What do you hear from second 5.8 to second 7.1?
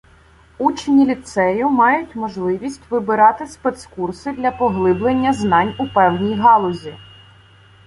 певній галузі.